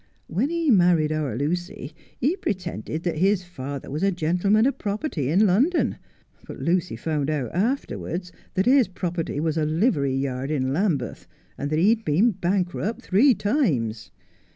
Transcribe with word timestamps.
When 0.25 0.49
he 0.49 0.71
married 0.71 1.11
our 1.11 1.37
Lucy 1.37 1.93
he 2.19 2.35
pretended 2.35 3.03
that 3.03 3.19
his 3.19 3.43
father 3.43 3.91
was 3.91 4.01
a 4.01 4.09
gentleman 4.09 4.65
of 4.65 4.79
property 4.79 5.29
in 5.29 5.45
London, 5.45 5.97
but 6.47 6.59
Lucy 6.59 6.95
found 6.95 7.29
out 7.29 7.53
afterwards 7.53 8.31
that 8.55 8.65
his 8.65 8.87
property 8.87 9.39
was 9.39 9.57
a 9.59 9.63
livery 9.65 10.15
yard 10.15 10.49
in 10.49 10.73
Lambeth, 10.73 11.27
and 11.55 11.69
that 11.69 11.77
he'd 11.77 12.03
been 12.03 12.31
bankrupt 12.31 13.03
three 13.03 13.35
times. 13.35 14.09